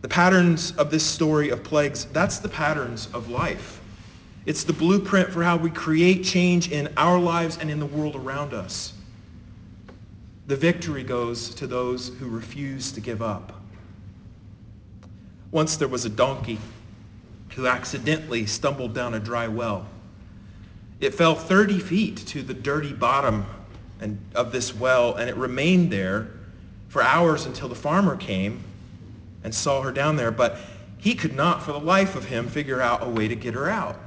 The 0.00 0.08
patterns 0.08 0.72
of 0.72 0.90
this 0.90 1.06
story 1.06 1.50
of 1.50 1.62
plagues, 1.62 2.06
that's 2.06 2.38
the 2.38 2.48
patterns 2.48 3.08
of 3.14 3.30
life. 3.30 3.80
It's 4.44 4.64
the 4.64 4.72
blueprint 4.72 5.30
for 5.30 5.44
how 5.44 5.56
we 5.56 5.70
create 5.70 6.24
change 6.24 6.72
in 6.72 6.92
our 6.96 7.18
lives 7.18 7.58
and 7.58 7.70
in 7.70 7.78
the 7.78 7.86
world 7.86 8.16
around 8.16 8.54
us. 8.54 8.94
The 10.48 10.56
victory 10.56 11.04
goes 11.04 11.54
to 11.54 11.68
those 11.68 12.08
who 12.18 12.28
refuse 12.28 12.90
to 12.92 13.00
give 13.00 13.22
up. 13.22 13.52
Once 15.52 15.76
there 15.76 15.86
was 15.86 16.04
a 16.04 16.08
donkey 16.08 16.58
who 17.54 17.68
accidentally 17.68 18.46
stumbled 18.46 18.94
down 18.94 19.14
a 19.14 19.20
dry 19.20 19.46
well. 19.46 19.86
It 20.98 21.14
fell 21.14 21.36
30 21.36 21.78
feet 21.78 22.16
to 22.28 22.42
the 22.42 22.54
dirty 22.54 22.92
bottom 22.92 23.46
of 24.34 24.52
this 24.52 24.74
well, 24.74 25.14
and 25.14 25.28
it 25.28 25.36
remained 25.36 25.90
there 25.90 26.28
for 26.88 27.02
hours 27.02 27.46
until 27.46 27.68
the 27.68 27.74
farmer 27.74 28.16
came 28.16 28.62
and 29.44 29.54
saw 29.54 29.80
her 29.82 29.92
down 29.92 30.16
there. 30.16 30.30
But 30.30 30.58
he 30.98 31.14
could 31.14 31.34
not, 31.34 31.62
for 31.62 31.72
the 31.72 31.80
life 31.80 32.16
of 32.16 32.24
him, 32.24 32.48
figure 32.48 32.80
out 32.80 33.02
a 33.02 33.08
way 33.08 33.28
to 33.28 33.34
get 33.34 33.54
her 33.54 33.68
out. 33.68 33.98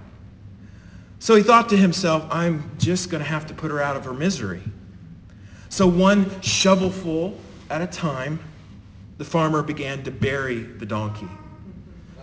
So 1.20 1.36
he 1.36 1.44
thought 1.44 1.70
to 1.70 1.78
himself, 1.78 2.26
I'm 2.30 2.70
just 2.78 3.10
going 3.10 3.24
to 3.24 3.30
have 3.30 3.48
to 3.48 3.54
put 3.54 3.72
her 3.72 3.82
out 3.82 3.96
of 3.96 4.06
her 4.06 4.14
misery. 4.14 4.62
So 5.70 5.88
one 5.88 6.30
shovelful 6.42 7.38
at 7.70 7.82
a 7.82 7.88
time, 7.88 8.40
the 9.18 9.26
farmer 9.26 9.64
began 9.64 10.04
to 10.04 10.12
bury 10.12 10.64
the 10.64 10.86
donkey. 10.86 11.28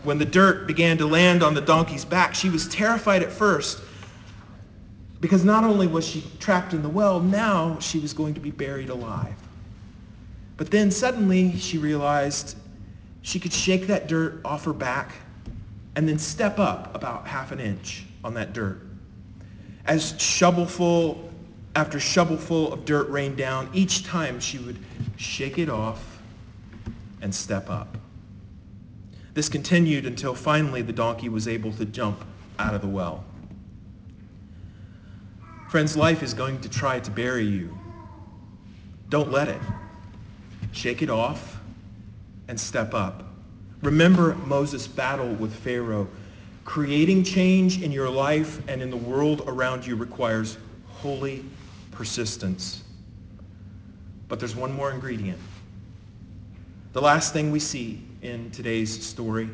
When 0.05 0.19
the 0.19 0.25
dirt 0.25 0.67
began 0.67 0.99
to 0.99 1.07
land 1.07 1.43
on 1.43 1.55
the 1.55 1.61
donkey's 1.61 2.05
back, 2.05 2.35
she 2.35 2.49
was 2.49 2.69
terrified 2.69 3.23
at 3.23 3.33
first 3.33 3.83
because 5.23 5.45
not 5.45 5.63
only 5.63 5.87
was 5.87 6.05
she 6.05 6.25
trapped 6.41 6.75
in 6.75 6.83
the 6.83 6.89
well, 6.89 7.21
now 7.21 7.79
she 7.79 8.01
was 8.01 8.13
going 8.13 8.35
to 8.35 8.41
be 8.41 8.51
buried 8.51 8.91
alive. 8.91 9.37
But 10.57 10.73
then 10.73 10.91
suddenly 10.91 11.57
she 11.57 11.79
realized 11.79 12.57
she 13.23 13.39
could 13.39 13.53
shake 13.53 13.87
that 13.87 14.09
dirt 14.09 14.41
off 14.45 14.65
her 14.65 14.73
back 14.73 15.13
and 15.95 16.09
then 16.09 16.19
step 16.19 16.59
up 16.59 16.93
about 16.97 17.25
half 17.25 17.53
an 17.53 17.61
inch 17.61 18.05
on 18.25 18.35
that 18.35 18.53
dirt. 18.53 18.81
As 19.87 20.21
shovelful 20.21 21.31
after 21.77 22.01
shovelful 22.01 22.73
of 22.73 22.85
dirt 22.85 23.09
rained 23.09 23.37
down, 23.37 23.71
each 23.73 24.05
time 24.05 24.41
she 24.41 24.59
would 24.59 24.79
shake 25.17 25.57
it 25.57 25.71
off 25.71 26.21
and 27.21 27.33
step 27.33 27.71
up. 27.71 27.97
This 29.35 29.49
continued 29.49 30.05
until 30.05 30.35
finally 30.35 30.83
the 30.83 30.93
donkey 30.93 31.29
was 31.29 31.47
able 31.47 31.73
to 31.75 31.85
jump 31.85 32.25
out 32.59 32.75
of 32.75 32.81
the 32.81 32.89
well. 32.89 33.25
Friends, 35.73 35.97
life 35.97 36.23
is 36.23 36.35
going 36.35 36.61
to 36.61 36.69
try 36.69 37.01
to 37.01 37.11
bury 37.11 37.47
you. 37.47 37.75
Don't 39.09 39.33
let 39.33 39.49
it. 39.49 39.63
Shake 40.73 41.01
it 41.01 41.09
off 41.09 41.61
and 42.49 42.61
step 42.61 42.93
up. 42.93 43.25
Remember 43.81 44.35
Moses' 44.45 44.87
battle 44.87 45.33
with 45.37 45.51
Pharaoh. 45.51 46.09
Creating 46.67 47.25
change 47.25 47.81
in 47.81 47.91
your 47.91 48.11
life 48.11 48.61
and 48.69 48.83
in 48.83 48.91
the 48.91 48.99
world 48.99 49.45
around 49.47 49.87
you 49.87 49.97
requires 49.97 50.59
holy 50.89 51.43
persistence. 51.91 52.85
But 54.29 54.41
there's 54.41 54.55
one 54.55 54.75
more 54.75 54.91
ingredient. 54.91 55.39
The 56.93 57.01
last 57.01 57.33
thing 57.33 57.51
we 57.51 57.61
see 57.61 58.03
in 58.21 58.51
today's 58.51 59.03
story. 59.03 59.49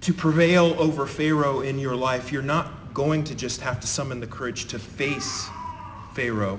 To 0.00 0.14
prevail 0.14 0.74
over 0.78 1.06
Pharaoh 1.06 1.60
in 1.60 1.78
your 1.78 1.94
life, 1.94 2.32
you're 2.32 2.40
not 2.40 2.75
going 2.96 3.22
to 3.22 3.34
just 3.34 3.60
have 3.60 3.78
to 3.78 3.86
summon 3.86 4.20
the 4.20 4.26
courage 4.26 4.64
to 4.64 4.78
face 4.78 5.50
Pharaoh. 6.14 6.58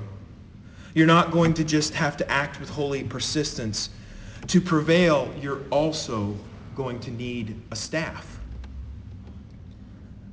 You're 0.94 1.08
not 1.08 1.32
going 1.32 1.52
to 1.56 1.64
just 1.64 1.96
have 1.96 2.16
to 2.18 2.32
act 2.32 2.60
with 2.60 2.70
holy 2.70 3.04
persistence. 3.04 3.90
To 4.46 4.62
prevail, 4.62 5.34
you're 5.42 5.64
also 5.72 6.38
going 6.76 7.00
to 7.00 7.10
need 7.10 7.60
a 7.72 7.76
staff. 7.76 8.40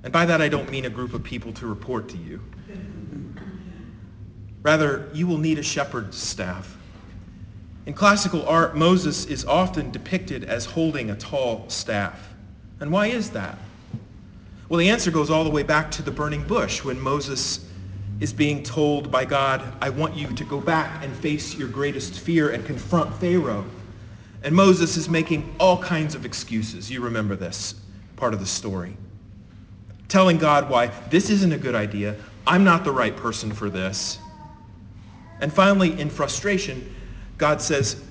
And 0.03 0.13
by 0.13 0.27
that 0.27 0.43
I 0.43 0.49
don't 0.51 0.71
mean 0.71 0.85
a 0.85 0.91
group 0.91 1.15
of 1.15 1.23
people 1.23 1.55
to 1.55 1.67
report 1.67 2.11
to 2.11 2.19
you. 2.19 2.39
Rather, 4.63 5.09
you 5.15 5.27
will 5.27 5.39
need 5.39 5.59
a 5.59 5.63
shepherd's 5.63 6.19
staff. 6.19 6.77
In 7.87 7.95
classical 7.95 8.47
art, 8.47 8.77
Moses 8.77 9.25
is 9.25 9.47
often 9.47 9.91
depicted 9.91 10.45
as 10.45 10.67
holding 10.67 11.09
a 11.09 11.17
tall 11.17 11.65
staff. 11.71 12.35
And 12.81 12.93
why 12.93 13.07
is 13.07 13.31
that? 13.31 13.57
Well, 14.75 14.81
the 14.81 14.90
answer 14.90 15.12
goes 15.12 15.31
all 15.31 15.45
the 15.45 15.50
way 15.50 15.62
back 15.62 15.93
to 15.93 16.02
the 16.02 16.11
burning 16.11 16.43
bush 16.43 16.83
when 16.83 17.00
Moses 17.00 17.64
is 18.19 18.33
being 18.33 18.64
told 18.64 19.09
by 19.09 19.25
God, 19.25 19.62
I 19.81 19.88
want 19.88 20.16
you 20.16 20.26
to 20.26 20.45
go 20.45 20.61
back 20.61 21.04
and 21.04 21.14
face 21.14 21.54
your 21.54 21.69
greatest 21.69 22.19
fear 22.19 22.50
and 22.50 22.66
confront 22.66 23.14
Pharaoh. 23.21 23.64
And 24.43 24.52
Moses 24.52 24.97
is 24.97 25.09
making 25.09 25.54
all 25.61 25.81
kinds 25.81 26.16
of 26.16 26.26
excuses. 26.26 26.90
You 26.90 27.02
remember 27.02 27.37
this 27.37 27.76
part 28.16 28.35
of 28.35 28.40
the 28.40 28.47
story. 28.47 28.97
Telling 30.09 30.38
God 30.38 30.69
why 30.69 30.88
this 31.09 31.31
isn't 31.31 31.52
a 31.52 31.59
good 31.59 31.76
idea. 31.76 32.16
I'm 32.45 32.64
not 32.64 32.83
the 32.83 32.90
right 32.90 33.16
person 33.16 33.52
for 33.52 33.71
this. 33.71 34.19
And 35.38 35.52
finally, 35.52 36.01
in 36.01 36.11
frustration, 36.11 36.92
God 37.38 37.62
says, 37.62 38.03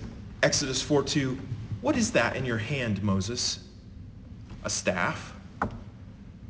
Exodus 0.41 0.81
4.2, 0.81 1.37
what 1.81 1.97
is 1.97 2.11
that 2.13 2.37
in 2.37 2.45
your 2.45 2.57
hand, 2.57 3.03
Moses? 3.03 3.59
A 4.63 4.69
staff? 4.69 5.32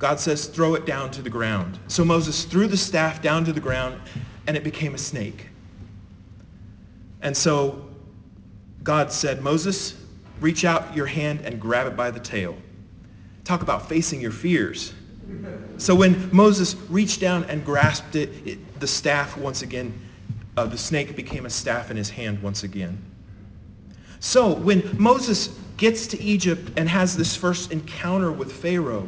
God 0.04 0.20
says, 0.20 0.48
throw 0.48 0.76
it 0.76 0.86
down 0.86 1.12
to 1.12 1.22
the 1.22 1.30
ground. 1.30 1.80
So 1.88 2.04
Moses 2.04 2.44
threw 2.44 2.68
the 2.68 2.76
staff 2.76 3.22
down 3.22 3.46
to 3.46 3.54
the 3.54 3.62
ground 3.62 4.02
and 4.48 4.58
it 4.58 4.62
became 4.66 4.96
a 4.96 4.98
snake. 4.98 5.48
And 7.22 7.36
so 7.38 7.88
God 8.84 9.14
said, 9.14 9.42
Moses, 9.42 9.96
reach 10.42 10.66
out 10.66 10.94
your 10.94 11.06
hand 11.06 11.40
and 11.46 11.58
grab 11.58 11.88
it 11.88 11.96
by 11.96 12.12
the 12.12 12.20
tail. 12.20 12.58
Talk 13.46 13.62
about 13.62 13.88
facing 13.88 14.20
your 14.20 14.34
fears. 14.34 14.94
So 15.78 15.96
when 15.96 16.30
Moses 16.36 16.76
reached 16.90 17.22
down 17.22 17.46
and 17.46 17.64
grasped 17.64 18.18
it, 18.18 18.30
it 18.46 18.80
the 18.82 18.88
staff 18.88 19.38
once 19.38 19.62
again 19.62 19.98
uh, 20.58 20.66
the 20.66 20.78
snake 20.78 21.16
became 21.16 21.46
a 21.46 21.50
staff 21.50 21.92
in 21.92 21.96
his 21.96 22.10
hand 22.10 22.44
once 22.44 22.64
again. 22.64 23.02
So 24.20 24.54
when 24.54 24.84
Moses 25.02 25.58
gets 25.78 26.08
to 26.08 26.22
Egypt 26.22 26.74
and 26.76 26.90
has 26.90 27.16
this 27.16 27.38
first 27.38 27.72
encounter 27.72 28.34
with 28.34 28.52
Pharaoh, 28.52 29.08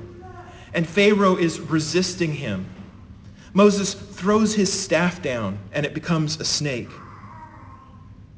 and 0.75 0.87
Pharaoh 0.87 1.37
is 1.37 1.61
resisting 1.61 2.33
him, 2.33 2.69
Moses 3.53 3.93
throws 3.93 4.53
his 4.53 4.71
staff 4.71 5.21
down 5.21 5.57
and 5.71 5.85
it 5.85 5.93
becomes 5.93 6.39
a 6.41 6.45
snake. 6.45 6.89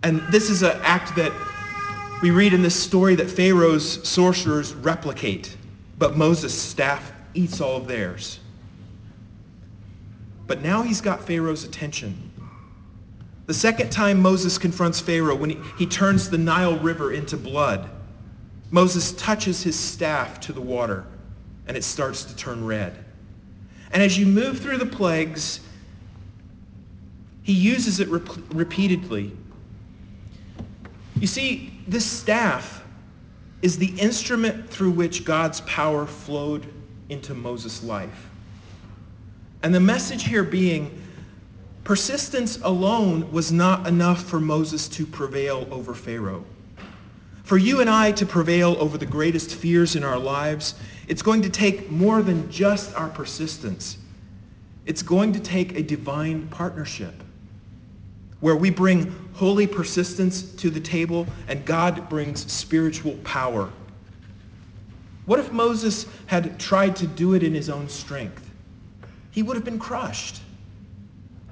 And 0.03 0.21
this 0.31 0.51
is 0.51 0.61
an 0.61 0.79
act 0.83 1.15
that 1.15 1.33
we 2.21 2.29
read 2.29 2.53
in 2.53 2.61
this 2.61 2.75
story 2.75 3.15
that 3.15 3.29
Pharaoh's 3.29 4.07
sorcerers 4.07 4.75
replicate, 4.75 5.57
but 5.97 6.15
Moses' 6.15 6.53
staff 6.53 7.11
eats 7.33 7.59
all 7.59 7.77
of 7.77 7.87
theirs. 7.87 8.39
But 10.45 10.61
now 10.61 10.83
he's 10.83 11.01
got 11.01 11.25
Pharaoh's 11.25 11.63
attention. 11.63 12.31
The 13.47 13.53
second 13.53 13.91
time 13.91 14.21
Moses 14.21 14.59
confronts 14.59 14.99
Pharaoh, 14.99 15.35
when 15.35 15.49
he, 15.49 15.57
he 15.79 15.85
turns 15.87 16.29
the 16.29 16.37
Nile 16.37 16.77
River 16.77 17.13
into 17.13 17.35
blood, 17.35 17.89
Moses 18.69 19.13
touches 19.13 19.63
his 19.63 19.77
staff 19.77 20.39
to 20.41 20.53
the 20.53 20.61
water 20.61 21.05
and 21.67 21.75
it 21.75 21.83
starts 21.83 22.23
to 22.25 22.35
turn 22.35 22.65
red. 22.65 23.03
And 23.91 24.03
as 24.03 24.17
you 24.17 24.25
move 24.25 24.59
through 24.59 24.77
the 24.77 24.85
plagues, 24.85 25.61
he 27.43 27.53
uses 27.53 27.99
it 27.99 28.07
rep- 28.09 28.53
repeatedly. 28.53 29.31
You 31.19 31.27
see, 31.27 31.79
this 31.87 32.05
staff 32.05 32.83
is 33.61 33.77
the 33.77 33.97
instrument 33.99 34.69
through 34.69 34.91
which 34.91 35.25
God's 35.25 35.61
power 35.61 36.05
flowed 36.05 36.71
into 37.09 37.33
Moses' 37.33 37.83
life. 37.83 38.29
And 39.63 39.73
the 39.73 39.79
message 39.79 40.23
here 40.23 40.43
being 40.43 41.01
Persistence 41.87 42.59
alone 42.63 43.31
was 43.31 43.49
not 43.49 43.87
enough 43.87 44.21
for 44.23 44.41
Moses 44.41 44.89
to 44.89 45.05
prevail 45.05 45.65
over 45.71 45.93
Pharaoh. 45.93 46.43
For 47.47 47.57
you 47.57 47.79
and 47.79 47.89
I 47.89 48.11
to 48.11 48.25
prevail 48.25 48.75
over 48.77 48.97
the 48.97 49.05
greatest 49.05 49.55
fears 49.55 49.95
in 49.95 50.03
our 50.03 50.19
lives, 50.19 50.75
it's 51.07 51.21
going 51.21 51.41
to 51.43 51.49
take 51.49 51.89
more 51.89 52.21
than 52.21 52.51
just 52.51 52.93
our 52.93 53.07
persistence. 53.07 53.99
It's 54.85 55.01
going 55.01 55.31
to 55.31 55.39
take 55.39 55.71
a 55.77 55.81
divine 55.81 56.49
partnership 56.49 57.23
where 58.41 58.57
we 58.57 58.69
bring 58.69 59.15
holy 59.31 59.65
persistence 59.65 60.41
to 60.55 60.69
the 60.69 60.81
table 60.81 61.25
and 61.47 61.63
God 61.63 62.09
brings 62.09 62.51
spiritual 62.51 63.13
power. 63.23 63.71
What 65.25 65.39
if 65.39 65.49
Moses 65.53 66.05
had 66.25 66.59
tried 66.59 66.97
to 66.97 67.07
do 67.07 67.33
it 67.33 67.43
in 67.43 67.53
his 67.53 67.69
own 67.69 67.87
strength? 67.87 68.51
He 69.31 69.41
would 69.41 69.55
have 69.55 69.63
been 69.63 69.79
crushed. 69.79 70.41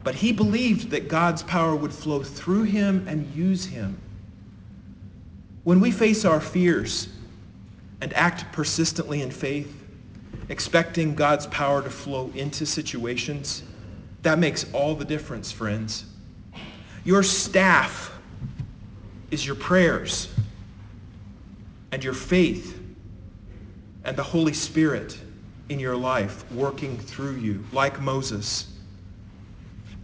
But 0.04 0.16
he 0.16 0.34
believed 0.34 0.90
that 0.90 1.08
God's 1.08 1.44
power 1.44 1.74
would 1.74 1.94
flow 1.94 2.22
through 2.22 2.64
him 2.64 3.08
and 3.08 3.34
use 3.34 3.64
him. 3.64 3.98
When 5.66 5.82
we 5.82 5.92
face 5.92 6.24
our 6.24 6.40
fears 6.40 7.10
and 8.00 8.14
act 8.14 8.50
persistently 8.54 9.22
in 9.22 9.30
faith, 9.30 9.84
expecting 10.48 11.16
God's 11.16 11.48
power 11.48 11.82
to 11.82 11.90
flow 11.90 12.32
into 12.34 12.66
situations, 12.66 13.64
that 14.22 14.40
makes 14.40 14.72
all 14.72 14.96
the 14.96 15.04
difference, 15.04 15.52
friends. 15.52 16.06
Your 17.04 17.24
staff 17.24 18.12
is 19.32 19.46
your 19.46 19.56
prayers 19.56 20.34
and 21.92 22.02
your 22.02 22.14
faith 22.14 22.80
and 24.06 24.16
the 24.16 24.24
Holy 24.24 24.54
Spirit 24.54 25.20
in 25.68 25.80
your 25.80 25.98
life 25.98 26.50
working 26.54 26.98
through 26.98 27.36
you, 27.36 27.62
like 27.74 28.00
Moses 28.00 28.68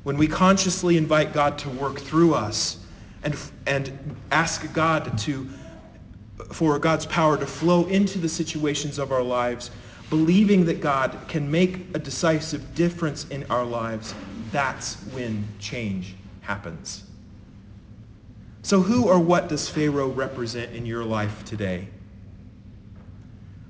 when 0.04 0.18
we 0.18 0.28
consciously 0.28 0.98
invite 0.98 1.34
God 1.34 1.58
to 1.60 1.70
work 1.70 2.00
through 2.00 2.34
us 2.34 2.78
and, 3.24 3.36
and 3.68 4.16
ask 4.32 4.72
God 4.74 5.18
to, 5.20 5.48
for 6.52 6.80
God's 6.80 7.06
power 7.06 7.38
to 7.38 7.46
flow 7.46 7.86
into 7.88 8.18
the 8.18 8.30
situations 8.30 8.98
of 8.98 9.12
our 9.12 9.24
lives, 9.24 9.72
believing 10.10 10.66
that 10.66 10.82
God 10.82 11.18
can 11.28 11.50
make 11.50 11.86
a 11.94 12.00
decisive 12.00 12.76
difference 12.76 13.28
in 13.30 13.46
our 13.50 13.66
lives, 13.66 14.14
that's 14.52 14.96
when 15.14 15.48
change 15.60 16.16
happens. 16.42 17.04
So 18.64 18.82
who 18.82 19.08
or 19.08 19.20
what 19.20 19.50
does 19.50 19.68
Pharaoh 19.68 20.10
represent 20.10 20.74
in 20.74 20.86
your 20.86 21.04
life 21.04 21.46
today? 21.46 21.88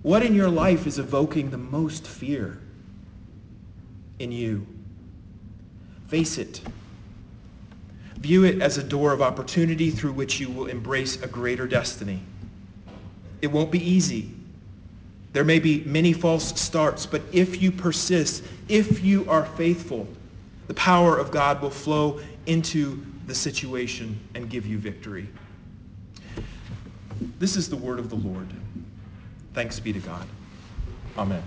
What 0.01 0.23
in 0.23 0.33
your 0.33 0.49
life 0.49 0.87
is 0.87 0.99
evoking 0.99 1.49
the 1.49 1.57
most 1.57 2.07
fear 2.07 2.59
in 4.19 4.31
you? 4.31 4.65
Face 6.07 6.37
it. 6.37 6.61
View 8.21 8.43
it 8.45 8.61
as 8.61 8.77
a 8.77 8.83
door 8.83 9.13
of 9.13 9.21
opportunity 9.21 9.89
through 9.89 10.13
which 10.13 10.39
you 10.39 10.49
will 10.49 10.67
embrace 10.67 11.21
a 11.23 11.27
greater 11.27 11.65
destiny. 11.65 12.21
It 13.41 13.47
won't 13.47 13.71
be 13.71 13.83
easy. 13.83 14.29
There 15.33 15.43
may 15.43 15.57
be 15.57 15.83
many 15.85 16.13
false 16.13 16.59
starts, 16.59 17.07
but 17.07 17.23
if 17.31 17.63
you 17.63 17.71
persist, 17.71 18.43
if 18.69 19.03
you 19.03 19.27
are 19.27 19.45
faithful, 19.45 20.07
the 20.67 20.75
power 20.75 21.17
of 21.17 21.31
God 21.31 21.61
will 21.61 21.71
flow 21.71 22.19
into 22.45 23.03
the 23.25 23.33
situation 23.33 24.19
and 24.35 24.49
give 24.49 24.67
you 24.67 24.77
victory. 24.77 25.27
This 27.39 27.55
is 27.55 27.69
the 27.69 27.77
word 27.77 27.97
of 27.97 28.09
the 28.09 28.17
Lord. 28.17 28.47
Thanks 29.55 29.79
be 29.79 29.93
to 29.93 29.99
God. 29.99 30.27
Amen. 31.17 31.41